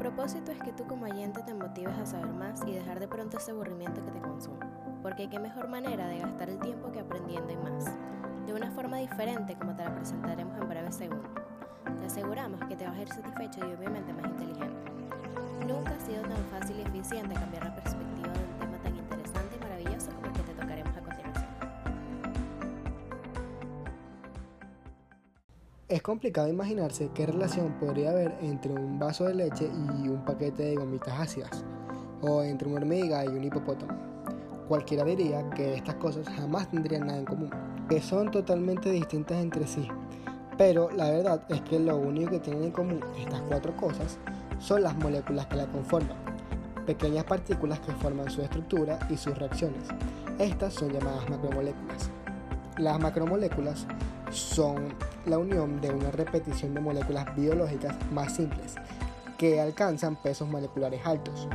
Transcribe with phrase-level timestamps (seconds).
[0.00, 3.36] propósito es que tú como oyente te motives a saber más y dejar de pronto
[3.36, 4.64] ese aburrimiento que te consume,
[5.02, 7.84] porque qué mejor manera de gastar el tiempo que aprendiendo y más,
[8.46, 11.28] de una forma diferente como te la presentaremos en breve segundo.
[11.98, 14.90] Te aseguramos que te vas a ir satisfecho y obviamente más inteligente.
[15.68, 18.59] Nunca ha sido tan fácil y eficiente cambiar la perspectiva de
[25.90, 30.62] Es complicado imaginarse qué relación podría haber entre un vaso de leche y un paquete
[30.62, 31.64] de gomitas ácidas,
[32.20, 33.98] o entre una hormiga y un hipopótamo.
[34.68, 37.50] Cualquiera diría que estas cosas jamás tendrían nada en común,
[37.88, 39.88] que son totalmente distintas entre sí.
[40.56, 44.20] Pero la verdad es que lo único que tienen en común estas cuatro cosas
[44.60, 46.16] son las moléculas que la conforman,
[46.86, 49.88] pequeñas partículas que forman su estructura y sus reacciones.
[50.38, 52.10] Estas son llamadas macromoléculas.
[52.78, 53.88] Las macromoléculas
[54.30, 54.94] son
[55.26, 58.76] la unión de una repetición de moléculas biológicas más simples
[59.38, 61.48] que alcanzan pesos moleculares altos.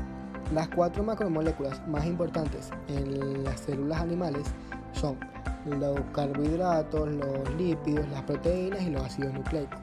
[0.54, 4.44] Las cuatro macromoléculas más importantes en las células animales
[4.94, 5.18] son
[5.66, 9.80] los carbohidratos, los lípidos, las proteínas y los ácidos nucleicos.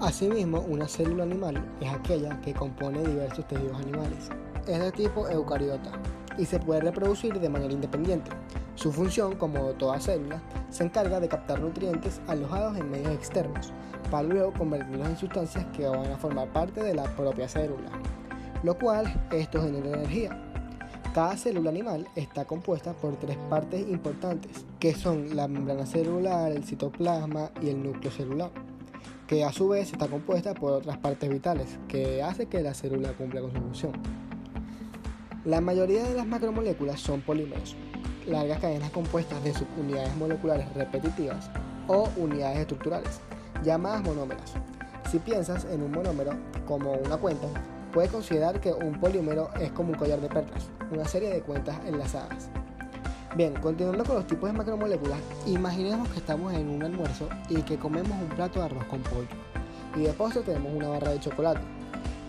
[0.00, 4.28] Asimismo, una célula animal es aquella que compone diversos tejidos animales.
[4.66, 5.92] Es de tipo eucariota
[6.36, 8.30] y se puede reproducir de manera independiente.
[8.74, 13.72] Su función, como toda célula, se encarga de captar nutrientes alojados en medios externos,
[14.10, 17.90] para luego convertirlos en sustancias que van a formar parte de la propia célula,
[18.62, 20.40] lo cual esto genera energía.
[21.14, 26.64] Cada célula animal está compuesta por tres partes importantes, que son la membrana celular, el
[26.64, 28.50] citoplasma y el núcleo celular
[29.26, 33.12] que a su vez está compuesta por otras partes vitales, que hace que la célula
[33.12, 33.92] cumpla con su función.
[35.44, 37.76] La mayoría de las macromoléculas son polímeros,
[38.26, 41.50] largas cadenas compuestas de subunidades moleculares repetitivas
[41.86, 43.20] o unidades estructurales,
[43.62, 44.54] llamadas monómeros.
[45.10, 46.32] Si piensas en un monómero
[46.66, 47.46] como una cuenta,
[47.92, 51.76] puedes considerar que un polímero es como un collar de perlas, una serie de cuentas
[51.86, 52.48] enlazadas.
[53.36, 57.76] Bien, continuando con los tipos de macromoléculas, imaginemos que estamos en un almuerzo y que
[57.76, 59.26] comemos un plato de arroz con pollo.
[59.96, 61.60] Y de postre tenemos una barra de chocolate.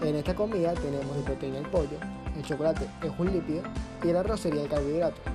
[0.01, 1.97] En esta comida tenemos de proteína el pollo,
[2.35, 3.63] el chocolate es un lípido
[4.03, 5.34] y el arroz sería el carbohidrato.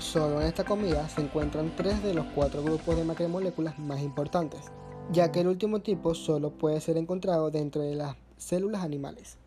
[0.00, 4.72] Solo en esta comida se encuentran tres de los cuatro grupos de macromoléculas más importantes,
[5.12, 9.38] ya que el último tipo solo puede ser encontrado dentro de las células animales.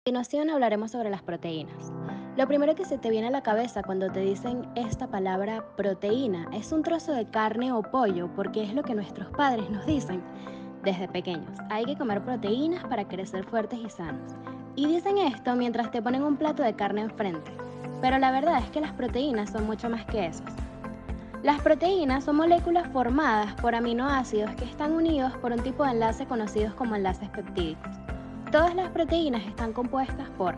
[0.00, 1.92] A continuación hablaremos sobre las proteínas.
[2.38, 6.48] Lo primero que se te viene a la cabeza cuando te dicen esta palabra proteína
[6.54, 10.22] es un trozo de carne o pollo, porque es lo que nuestros padres nos dicen
[10.82, 11.58] desde pequeños.
[11.68, 14.32] Hay que comer proteínas para crecer fuertes y sanos.
[14.74, 17.50] Y dicen esto mientras te ponen un plato de carne enfrente.
[18.00, 20.42] Pero la verdad es que las proteínas son mucho más que eso.
[21.42, 26.24] Las proteínas son moléculas formadas por aminoácidos que están unidos por un tipo de enlace
[26.26, 27.92] conocidos como enlaces peptídicos.
[28.50, 30.54] Todas las proteínas están compuestas por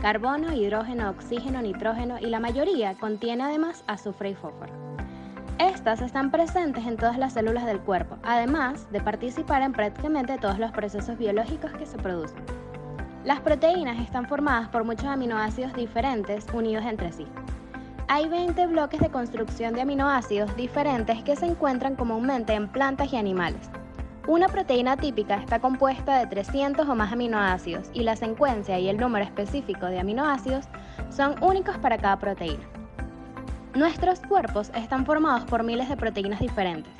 [0.00, 4.72] carbono, hidrógeno, oxígeno, nitrógeno y la mayoría contiene además azufre y fósforo.
[5.58, 10.58] Estas están presentes en todas las células del cuerpo, además de participar en prácticamente todos
[10.58, 12.61] los procesos biológicos que se producen.
[13.24, 17.24] Las proteínas están formadas por muchos aminoácidos diferentes unidos entre sí.
[18.08, 23.16] Hay 20 bloques de construcción de aminoácidos diferentes que se encuentran comúnmente en plantas y
[23.16, 23.70] animales.
[24.26, 28.96] Una proteína típica está compuesta de 300 o más aminoácidos y la secuencia y el
[28.96, 30.64] número específico de aminoácidos
[31.10, 32.64] son únicos para cada proteína.
[33.76, 36.92] Nuestros cuerpos están formados por miles de proteínas diferentes,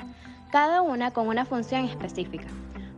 [0.51, 2.47] cada una con una función específica.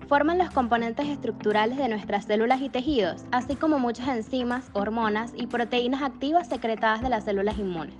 [0.08, 5.48] Forman los componentes estructurales de nuestras células y tejidos, así como muchas enzimas, hormonas y
[5.48, 7.96] proteínas activas secretadas de las células inmunes.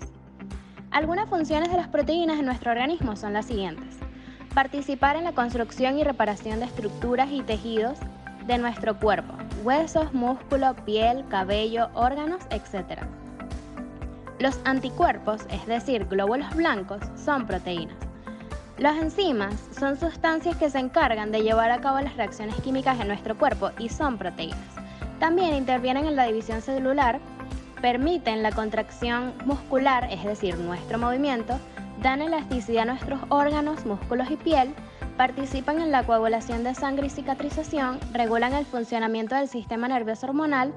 [0.92, 3.98] Algunas funciones de las proteínas en nuestro organismo son las siguientes
[4.56, 8.00] Participar en la construcción y reparación de estructuras y tejidos
[8.48, 9.34] de nuestro cuerpo,
[9.66, 13.02] huesos, músculo, piel, cabello, órganos, etc.
[14.40, 17.98] Los anticuerpos, es decir, glóbulos blancos, son proteínas.
[18.78, 23.08] Las enzimas son sustancias que se encargan de llevar a cabo las reacciones químicas en
[23.08, 24.60] nuestro cuerpo y son proteínas.
[25.18, 27.22] También intervienen en la división celular,
[27.82, 31.58] permiten la contracción muscular, es decir, nuestro movimiento,
[32.02, 34.74] dan elasticidad a nuestros órganos, músculos y piel,
[35.16, 40.74] participan en la coagulación de sangre y cicatrización, regulan el funcionamiento del sistema nervioso hormonal,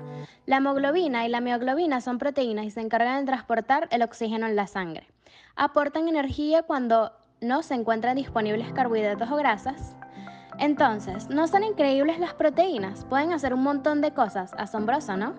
[0.47, 4.55] la hemoglobina y la mioglobina son proteínas y se encargan de transportar el oxígeno en
[4.55, 5.09] la sangre.
[5.57, 9.97] Aportan energía cuando no se encuentran disponibles carbohidratos o grasas.
[10.59, 13.05] Entonces, ¿no son increíbles las proteínas?
[13.05, 14.53] Pueden hacer un montón de cosas.
[14.59, 15.35] Asombroso, ¿no?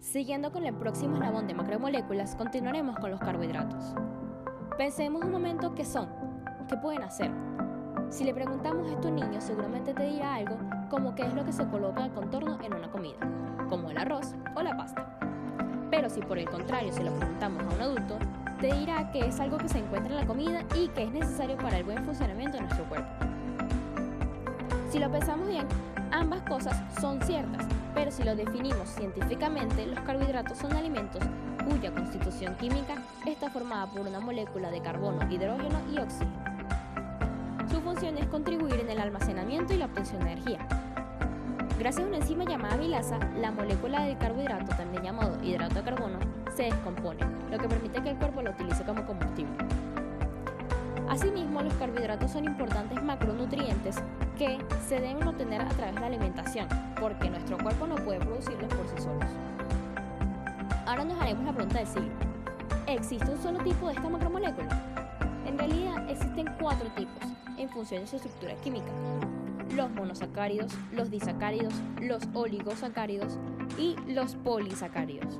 [0.00, 3.94] Siguiendo con el próximo eslabón de macromoléculas, continuaremos con los carbohidratos.
[4.78, 6.08] Pensemos un momento qué son,
[6.68, 7.30] qué pueden hacer.
[8.10, 10.58] Si le preguntamos a tu niño, seguramente te dirá algo
[10.90, 13.18] como qué es lo que se coloca al contorno en una comida,
[13.68, 15.15] como el arroz o la pasta.
[15.90, 18.18] Pero si por el contrario se lo preguntamos a un adulto,
[18.60, 21.56] te dirá que es algo que se encuentra en la comida y que es necesario
[21.56, 23.08] para el buen funcionamiento de nuestro cuerpo.
[24.90, 25.66] Si lo pensamos bien,
[26.10, 31.22] ambas cosas son ciertas, pero si lo definimos científicamente, los carbohidratos son alimentos
[31.68, 32.94] cuya constitución química
[33.26, 36.56] está formada por una molécula de carbono, hidrógeno y oxígeno.
[37.70, 40.66] Su función es contribuir en el almacenamiento y la obtención de energía.
[41.78, 46.18] Gracias a una enzima llamada milasa, la molécula del carbohidrato, también llamado hidrato de carbono,
[46.56, 47.20] se descompone,
[47.50, 49.52] lo que permite que el cuerpo lo utilice como combustible.
[51.06, 53.96] Asimismo, los carbohidratos son importantes macronutrientes
[54.38, 54.58] que
[54.88, 56.66] se deben obtener a través de la alimentación,
[56.98, 59.30] porque nuestro cuerpo no puede producirlos por sí solos.
[60.86, 62.12] Ahora nos haremos la pregunta del siglo.
[62.86, 64.82] ¿Existe un solo tipo de esta macromolécula?
[65.46, 67.22] En realidad existen cuatro tipos,
[67.58, 68.90] en función de su estructura química.
[69.74, 73.38] Los monosacáridos, los disacáridos, los oligosacáridos
[73.78, 75.38] y los polisacáridos.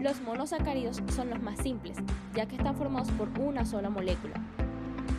[0.00, 1.96] Los monosacáridos son los más simples,
[2.34, 4.34] ya que están formados por una sola molécula.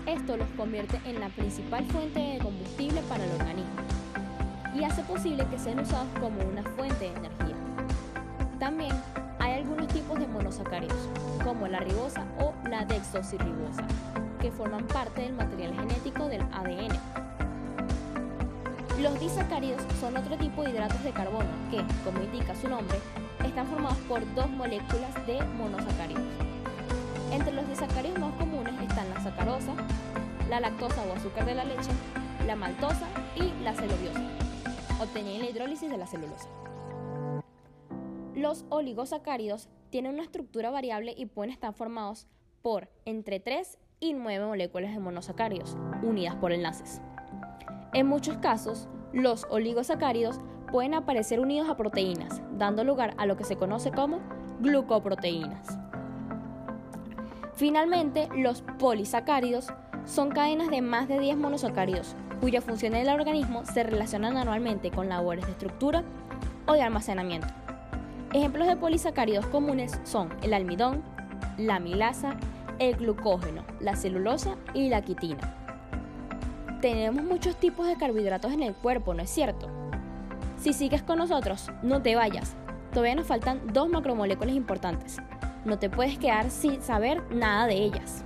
[0.05, 3.85] Esto los convierte en la principal fuente de combustible para el organismo
[4.75, 7.55] y hace posible que sean usados como una fuente de energía.
[8.59, 8.91] También
[9.39, 10.97] hay algunos tipos de monosacáridos,
[11.43, 13.85] como la ribosa o la dexosirribosa,
[14.41, 17.24] que forman parte del material genético del ADN.
[19.05, 22.97] Los disacáridos son otro tipo de hidratos de carbono que, como indica su nombre,
[23.45, 26.23] están formados por dos moléculas de monosacáridos.
[27.31, 29.75] Entre los disacáridos más comunes están la sacarosa,
[30.49, 31.91] la lactosa o azúcar de la leche,
[32.47, 33.05] la maltosa
[33.35, 34.23] y la celuliosa,
[34.99, 36.49] obtenida en la hidrólisis de la celulosa.
[38.33, 42.25] Los oligosacáridos tienen una estructura variable y pueden estar formados
[42.63, 47.01] por entre 3 y 9 moléculas de monosacáridos, unidas por enlaces.
[47.93, 53.45] En muchos casos, los oligosacáridos pueden aparecer unidos a proteínas, dando lugar a lo que
[53.45, 54.19] se conoce como
[54.59, 55.79] glucoproteínas.
[57.55, 59.67] Finalmente, los polisacáridos
[60.05, 64.91] son cadenas de más de 10 monosacáridos, cuya función en el organismo se relacionan anualmente
[64.91, 66.03] con labores de estructura
[66.67, 67.47] o de almacenamiento.
[68.33, 71.01] Ejemplos de polisacáridos comunes son el almidón,
[71.57, 72.35] la milasa,
[72.79, 75.64] el glucógeno, la celulosa y la quitina.
[76.85, 79.67] Tenemos muchos tipos de carbohidratos en el cuerpo, ¿no es cierto?
[80.55, 82.55] Si sigues con nosotros, no te vayas.
[82.91, 85.17] Todavía nos faltan dos macromoléculas importantes.
[85.65, 88.23] No te puedes quedar sin saber nada de ellas.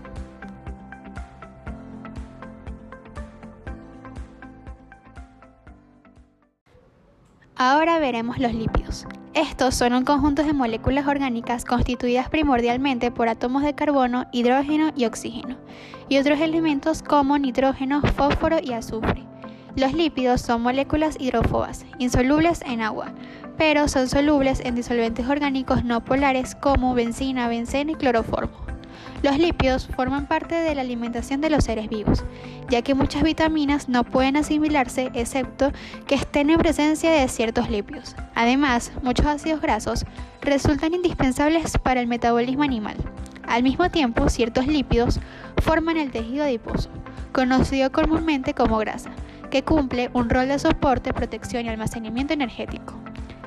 [7.56, 9.06] Ahora veremos los lípidos.
[9.40, 15.06] Estos son un conjunto de moléculas orgánicas constituidas primordialmente por átomos de carbono, hidrógeno y
[15.06, 15.56] oxígeno,
[16.10, 19.24] y otros elementos como nitrógeno, fósforo y azufre.
[19.78, 23.14] Los lípidos son moléculas hidrófobas, insolubles en agua,
[23.58, 28.69] pero son solubles en disolventes orgánicos no polares como benzina, benceno y cloroformo.
[29.22, 32.24] Los lípidos forman parte de la alimentación de los seres vivos,
[32.70, 35.72] ya que muchas vitaminas no pueden asimilarse excepto
[36.08, 38.16] que estén en presencia de ciertos lípidos.
[38.34, 40.06] Además, muchos ácidos grasos
[40.42, 42.96] resultan indispensables para el metabolismo animal.
[43.46, 45.20] Al mismo tiempo, ciertos lípidos
[45.62, 46.90] forman el tejido adiposo,
[47.34, 49.10] conocido comúnmente como grasa,
[49.50, 52.99] que cumple un rol de soporte, protección y almacenamiento energético.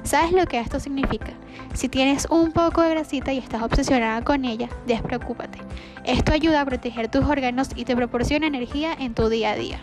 [0.04, 1.32] ¿Sabes lo que esto significa?
[1.75, 5.59] Si tienes un poco de grasita y estás obsesionada con ella, despreocúpate.
[6.04, 9.78] Esto ayuda a proteger tus órganos y te proporciona energía en tu día a día.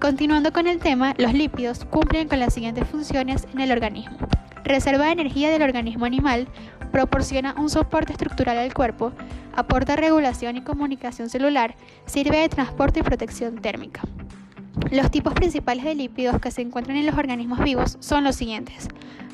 [0.00, 4.18] Continuando con el tema, los lípidos cumplen con las siguientes funciones en el organismo.
[4.64, 6.48] Reserva energía del organismo animal,
[6.90, 9.12] proporciona un soporte estructural al cuerpo,
[9.54, 14.02] aporta regulación y comunicación celular, sirve de transporte y protección térmica.
[14.90, 18.88] Los tipos principales de lípidos que se encuentran en los organismos vivos son los siguientes.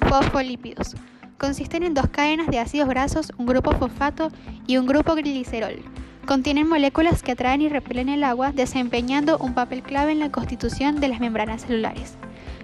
[0.09, 0.95] Fosfolípidos.
[1.39, 4.31] Consisten en dos cadenas de ácidos grasos, un grupo fosfato
[4.67, 5.83] y un grupo glicerol.
[6.27, 11.01] Contienen moléculas que atraen y repelen el agua, desempeñando un papel clave en la constitución
[11.01, 12.17] de las membranas celulares.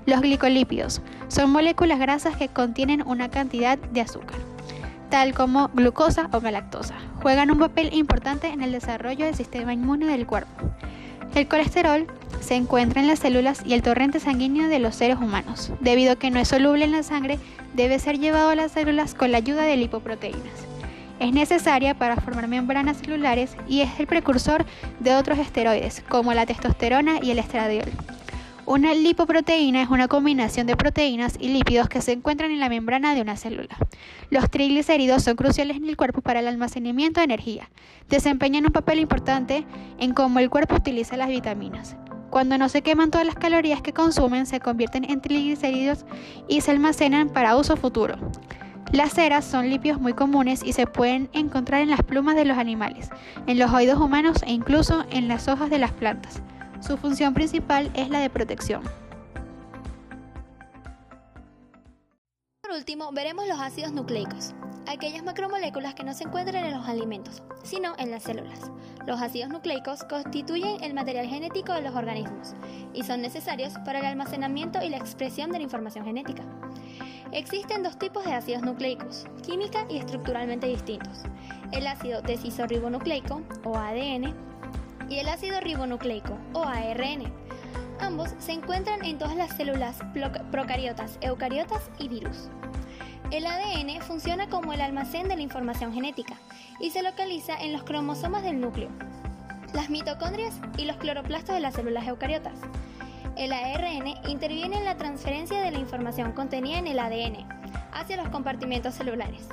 [0.06, 4.36] Los glicolípidos son moléculas grasas que contienen una cantidad de azúcar,
[5.08, 6.94] tal como glucosa o galactosa.
[7.22, 10.52] Juegan un papel importante en el desarrollo del sistema inmune del cuerpo.
[11.34, 12.06] El colesterol
[12.44, 15.72] se encuentra en las células y el torrente sanguíneo de los seres humanos.
[15.80, 17.38] Debido a que no es soluble en la sangre,
[17.74, 20.66] debe ser llevado a las células con la ayuda de lipoproteínas.
[21.20, 24.66] Es necesaria para formar membranas celulares y es el precursor
[25.00, 27.90] de otros esteroides, como la testosterona y el estradiol.
[28.66, 33.14] Una lipoproteína es una combinación de proteínas y lípidos que se encuentran en la membrana
[33.14, 33.76] de una célula.
[34.30, 37.70] Los triglicéridos son cruciales en el cuerpo para el almacenamiento de energía.
[38.08, 39.66] Desempeñan un papel importante
[39.98, 41.96] en cómo el cuerpo utiliza las vitaminas.
[42.34, 46.04] Cuando no se queman todas las calorías que consumen, se convierten en triglicéridos
[46.48, 48.16] y se almacenan para uso futuro.
[48.90, 52.58] Las ceras son lípidos muy comunes y se pueden encontrar en las plumas de los
[52.58, 53.08] animales,
[53.46, 56.42] en los oídos humanos e incluso en las hojas de las plantas.
[56.80, 58.82] Su función principal es la de protección.
[62.62, 67.42] Por último, veremos los ácidos nucleicos, aquellas macromoléculas que no se encuentran en los alimentos,
[67.62, 68.70] sino en las células.
[69.06, 72.54] Los ácidos nucleicos constituyen el material genético de los organismos
[72.92, 76.42] y son necesarios para el almacenamiento y la expresión de la información genética.
[77.32, 81.22] Existen dos tipos de ácidos nucleicos, química y estructuralmente distintos.
[81.72, 84.34] El ácido decisorribonucleico, o ADN,
[85.08, 87.32] y el ácido ribonucleico, o ARN.
[88.00, 89.98] Ambos se encuentran en todas las células
[90.50, 92.48] procariotas, eucariotas y virus.
[93.30, 96.34] El ADN funciona como el almacén de la información genética
[96.78, 98.90] y se localiza en los cromosomas del núcleo,
[99.72, 102.54] las mitocondrias y los cloroplastos de las células eucariotas.
[103.36, 107.48] El ARN interviene en la transferencia de la información contenida en el ADN
[107.92, 109.48] hacia los compartimentos celulares.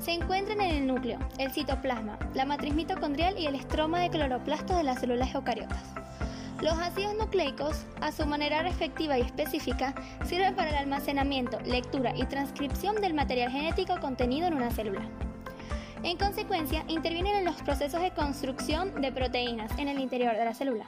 [0.00, 4.76] Se encuentran en el núcleo, el citoplasma, la matriz mitocondrial y el estroma de cloroplastos
[4.76, 5.99] de las células eucariotas.
[6.60, 9.94] Los ácidos nucleicos, a su manera efectiva y específica,
[10.26, 15.08] sirven para el almacenamiento, lectura y transcripción del material genético contenido en una célula.
[16.02, 20.54] En consecuencia, intervienen en los procesos de construcción de proteínas en el interior de la
[20.54, 20.84] célula.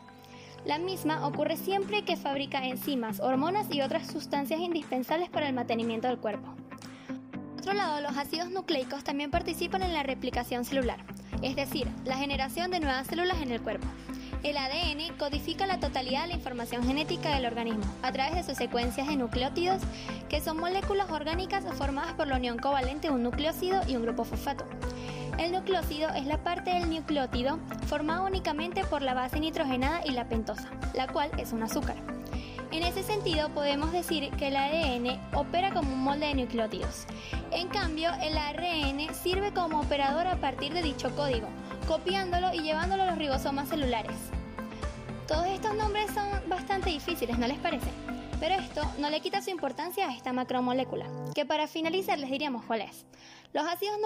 [0.66, 6.06] La misma ocurre siempre que fabrica enzimas, hormonas y otras sustancias indispensables para el mantenimiento
[6.06, 6.54] del cuerpo.
[7.52, 11.02] Por otro lado, los ácidos nucleicos también participan en la replicación celular,
[11.40, 13.86] es decir, la generación de nuevas células en el cuerpo.
[14.42, 18.56] El ADN codifica la totalidad de la información genética del organismo a través de sus
[18.58, 19.80] secuencias de nucleótidos,
[20.28, 24.24] que son moléculas orgánicas formadas por la unión covalente de un nucleócido y un grupo
[24.24, 24.64] fosfato.
[25.38, 30.28] El nucleócido es la parte del nucleótido formada únicamente por la base nitrogenada y la
[30.28, 31.96] pentosa, la cual es un azúcar.
[32.72, 37.06] En ese sentido, podemos decir que el ADN opera como un molde de nucleótidos.
[37.52, 41.48] En cambio, el ARN sirve como operador a partir de dicho código,
[41.86, 44.16] copiándolo y llevándolo a los ribosomas celulares.
[45.26, 47.88] Todos estos nombres son bastante difíciles, ¿no les parece?
[48.40, 52.64] Pero esto no le quita su importancia a esta macromolécula, que para finalizar les diríamos
[52.64, 53.06] cuál es.
[53.52, 53.98] Los ácidos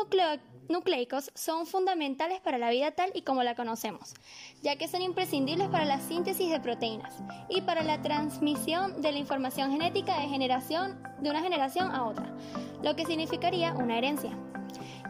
[0.68, 4.14] nucleicos son fundamentales para la vida tal y como la conocemos,
[4.62, 7.14] ya que son imprescindibles para la síntesis de proteínas
[7.48, 12.34] y para la transmisión de la información genética de, generación, de una generación a otra,
[12.82, 14.30] lo que significaría una herencia.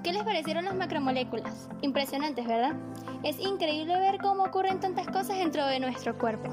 [0.03, 1.69] ¿Qué les parecieron las macromoléculas?
[1.83, 2.75] Impresionantes, ¿verdad?
[3.23, 6.49] Es increíble ver cómo ocurren tantas cosas dentro de nuestro cuerpo,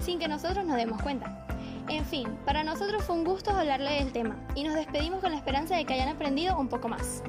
[0.00, 1.46] sin que nosotros nos demos cuenta.
[1.88, 5.36] En fin, para nosotros fue un gusto hablarle del tema y nos despedimos con la
[5.36, 7.22] esperanza de que hayan aprendido un poco más.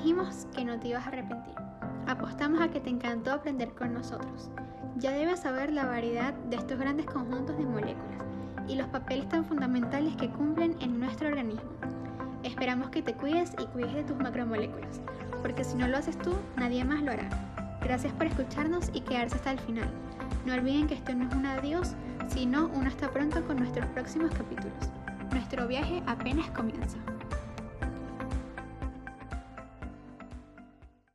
[0.00, 1.54] Dijimos que no te ibas a arrepentir.
[2.06, 4.50] Apostamos a que te encantó aprender con nosotros.
[4.96, 8.24] Ya debes saber la variedad de estos grandes conjuntos de moléculas
[8.66, 11.70] y los papeles tan fundamentales que cumplen en nuestro organismo.
[12.42, 15.02] Esperamos que te cuides y cuides de tus macromoléculas,
[15.42, 17.28] porque si no lo haces tú, nadie más lo hará.
[17.82, 19.90] Gracias por escucharnos y quedarse hasta el final.
[20.46, 21.94] No olviden que esto no es un adiós,
[22.28, 24.88] sino un hasta pronto con nuestros próximos capítulos.
[25.30, 26.96] Nuestro viaje apenas comienza.